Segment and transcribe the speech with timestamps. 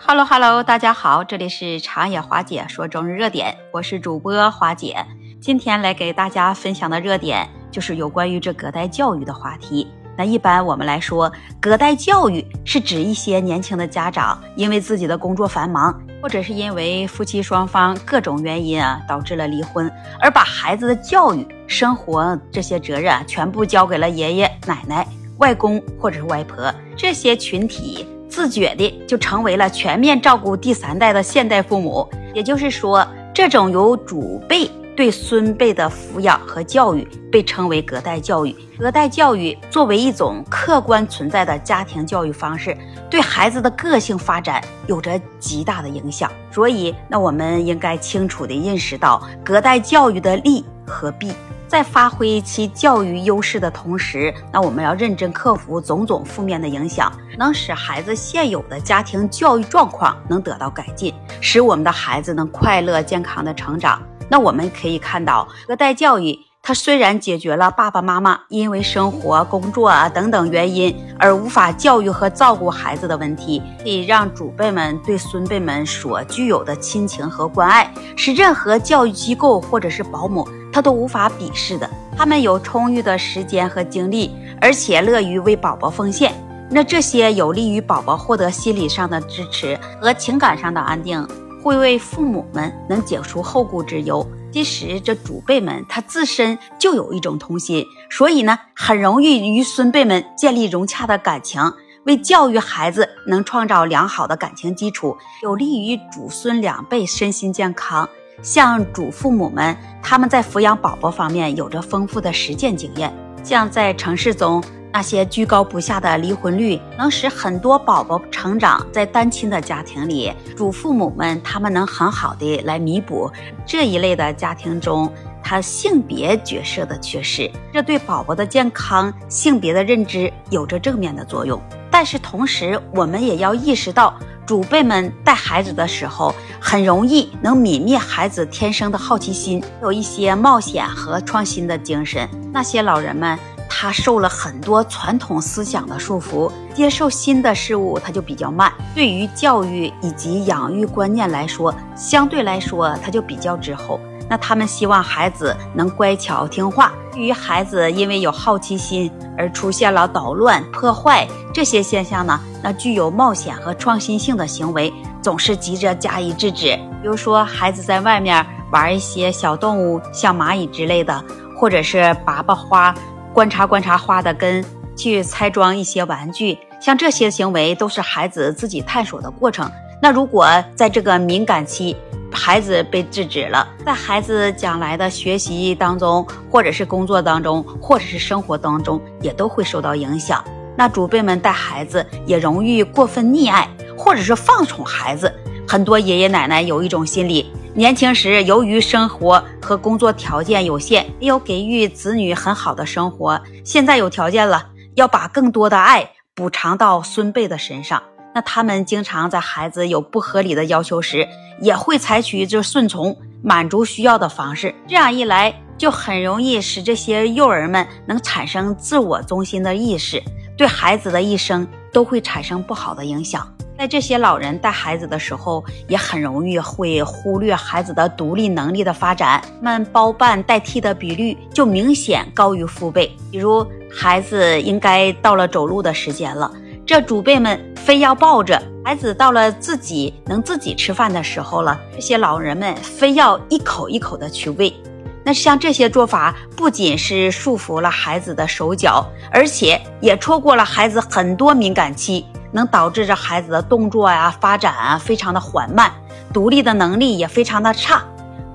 [0.00, 4.96] Hello Hello，大家好，这里是长野华姐说中日热点，我是主播华姐。
[5.40, 9.88] 今天来给大家分享的热点就是有关于这隔代教育的话题。
[10.16, 11.30] 那一般我们来说，
[11.60, 19.90] 隔代教育是指一些年轻的家长因为自己的工作繁忙，或者是因为夫妻双方各种原因啊导致了离婚，
[20.20, 25.04] 而把孩子的教育、生活这些责任全部交给了爷爷奶奶、
[25.38, 28.06] 外公或者是外婆这些群体。
[28.38, 33.04] 自觉的就成为了全面照顾第三代的现代父母，也就是说，
[33.34, 38.54] 这种由祖辈对孙辈的抚养和教育被称为隔代教育。
[38.78, 42.78] 隔代教育作为一种客观存在的家庭教育方式，
[43.10, 46.30] 对孩子的个性发展有着极大的影响。
[46.52, 51.32] 所以，那我们应该清楚地认识到隔代教育的利和弊。
[51.68, 61.12] 在发挥其教育优势的同时，那我们要认真克服种种负面的影响，能使孩子现有的家庭教育状况能得到改进，
[61.42, 64.02] 使我们的孩子能快乐健康的成长。
[64.30, 80.48] 那我们可以看到，隔代教育它虽然解决了爸爸妈妈因为生活、工作啊等等原因而无法教育和照顾孩子的问题，可以让祖辈们对孙辈们所具有的亲情和关爱，是任何教育机构或者是保姆。
[80.78, 86.32] 他都无法鄙视的，他们有充裕的时间和精力，而且乐于为宝宝奉献。
[86.70, 91.26] 那这些有利于宝宝获得心理上的支持和情感上的安定，
[91.64, 94.24] 会为父母们能解除后顾之忧。
[94.52, 101.60] 其实这祖辈们他自身就有一种童心，所以呢，很容易与孙辈们建立融洽的感情，
[102.04, 108.08] 为教育孩子能创造良好的感情基础，有利于祖孙两辈身心健康。
[108.42, 113.12] 像祖父母们，他们在抚养宝宝方面有着丰富的实践经验。
[113.42, 120.32] 像在城市中那些居高不下的离婚率，能使很多宝宝成长在单亲的家庭里。
[120.56, 123.30] 祖父母们他们能很好的来弥补
[123.66, 125.10] 这一类的家庭中
[125.42, 131.60] 他性别角色的缺失，这对宝宝的健康、性别的认知有着正面的作用。
[131.90, 134.14] 但是同时，我们也要意识到。
[134.48, 142.26] 祖辈们带孩子的时候，很容易能泯灭孩子天生的好奇心，有一些冒险和创新的精神。
[142.50, 143.38] 那些老人们，
[143.68, 148.72] 他受了很多传统思想的束缚，接受新的事物他就比较慢。
[148.94, 154.00] 对于教育以及养育观念来说，相对来说他就比较滞后。
[154.30, 156.94] 那他们希望孩子能乖巧听话。
[157.12, 164.92] 对于孩子因为有好奇心而出现了捣乱、破坏这些现象呢，那具有冒险和创新性的行为
[165.22, 166.78] 总是急着加以制止。
[167.02, 171.24] 比如说，孩子在外面玩一些小动物，像蚂蚁之类的，
[171.56, 172.94] 或者是拔拔花、
[173.32, 174.64] 观察观察花的根，
[174.96, 179.70] 去拆装一些玩具，像这些行为都是孩子自己探索的过程。
[180.00, 180.46] 那如果
[180.76, 181.96] 在这个敏感期，
[182.38, 190.42] 孩子被制止了，在孩子将来的学习当中，或者是工作当中，或者是生活当中，也都会受到影响。
[190.76, 195.34] 那祖辈们带孩子也容易过分溺爱，或者是放宠孩子。
[195.66, 208.00] 很多爷爷奶奶有一种心理：年轻时由于生活和工作条件有限，没有给予子女很好的生活，现在有条件了，要把更多的爱补偿到孙辈的身上。
[208.34, 211.26] 那他们经常在孩子有不合理的要求时，
[211.60, 214.74] 也会采取就顺从、满足需要的方式。
[214.86, 220.22] 这样一来，就很容易使这些幼儿们能产生自我中心的意识，
[220.56, 223.48] 对孩子的一生都会产生不好的影响。
[223.76, 233.10] 在这些老人带孩子的时候，也很容易会忽略孩子的独立能力的发展，们包办代替的比率就明显高于父辈。
[233.30, 236.50] 比如，孩子应该到了走路的时间了。
[236.88, 244.74] 这祖辈们非要抱着孩子，到了自己能自己吃饭的时候了，这些老人们非要一口一口的去喂。
[245.22, 255.92] 那像这些做法，不仅是束缚了孩子的手脚，而且也错过了孩子很多敏感期，能导致这孩子的动作呀、发展啊非常的缓慢，
[256.32, 258.02] 独立的能力也非常的差，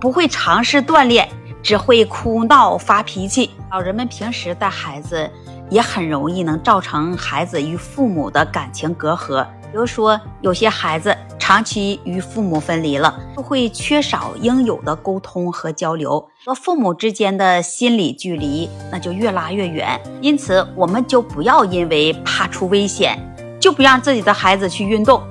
[0.01, 1.29] 不会尝试锻炼，
[1.61, 3.51] 只会哭闹发脾气。
[3.69, 5.29] 老人们平时带孩子。
[5.69, 9.45] 也很容易能造成孩子与父母的感情隔阂。
[9.71, 19.99] 比如说，有些孩子长期与父母分离了，就会缺少应有的沟通和交流，和父母之间的心理距离那就越拉越远。
[20.21, 23.17] 因此，我们就不要因为怕出危险，
[23.59, 25.23] 就不让自己的孩子去运动。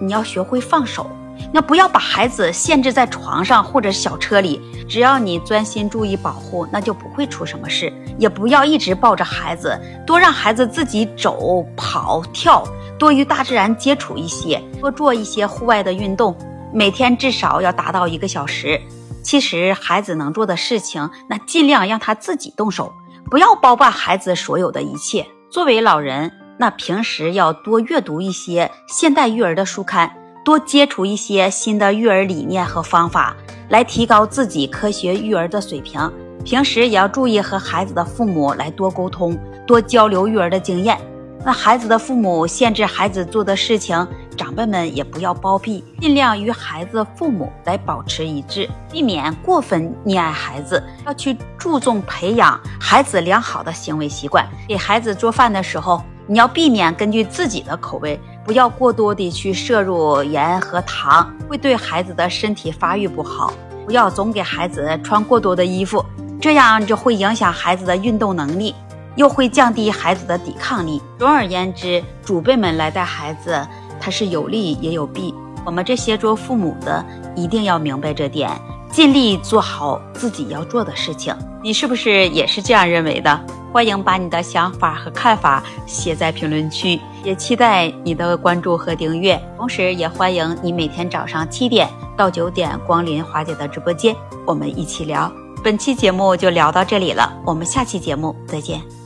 [0.00, 1.06] 你要学会放手，
[1.52, 7.92] 那不要把孩子限制在床上或者小车里，只要你专心注意保护，那就不会出什么事。
[8.18, 9.76] 也不要一直抱着孩子，
[10.06, 12.62] 多让孩子自己走、跑、跳，
[12.98, 16.36] 多与大自然接触一些，多做一些户外的运动，
[16.72, 18.80] 每天至少要达到一个小时。
[19.22, 22.92] 其实孩子能做的事情，那尽量让他自己动手，
[23.28, 25.26] 不要包办孩子所有的一切。
[25.50, 30.10] 作为老人，那平时要多阅读一些现代育儿的书刊。
[30.42, 33.36] 多接触一些新的育儿理念和方法，
[33.68, 36.10] 来提高自己科学育儿的水平。
[36.44, 40.98] 平时也要注意和孩子的父母来多沟通，多交流育儿的经验。
[41.44, 44.06] 那孩子的父母限制孩子做的事情，
[44.36, 50.82] 长辈们也不要包庇，尽量与孩子父母来保持一致，避免过分溺爱孩子。
[51.06, 54.46] 要去注重培养孩子良好的行为习惯。
[54.66, 58.18] 给孩子做饭的时候，你要避免根据自己的口味。
[58.44, 63.52] 不要过多的去摄入盐和糖，会对孩子的身体发育不好。
[63.86, 66.04] 不要总给孩子穿过多的衣服，
[66.40, 68.74] 这样就会影响孩子的运动能力，
[69.16, 71.02] 又会降低孩子的抵抗力。
[71.18, 73.66] 总而言之，祖辈们来带孩子，
[74.00, 75.34] 他是有利也有弊。
[75.64, 77.04] 我们这些做父母的
[77.34, 78.50] 一定要明白这点，
[78.90, 81.34] 尽力做好自己要做的事情。
[81.62, 83.40] 你是不是也是这样认为的？
[83.72, 89.40] 欢迎把你的想法和看法写在评论区，也期待你的关注和订阅。
[89.56, 94.14] 同时，也欢迎你每天早上七点到九点光临华姐的直播间，
[94.44, 95.30] 我们一起聊。
[95.62, 98.99] 本期节目就聊到这里了，我们下期节目再见。